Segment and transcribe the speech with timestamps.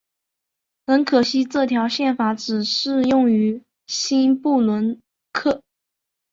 [0.87, 4.99] 很可惜这条宪法只适用于新不伦瑞
[5.31, 5.61] 克。